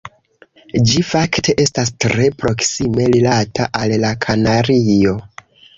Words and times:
Ĝi 0.91 1.03
fakte 1.09 1.55
estas 1.65 1.93
tre 2.07 2.31
proksime 2.45 3.09
rilata 3.13 3.71
al 3.83 3.99
la 4.07 4.17
Kanario. 4.27 5.19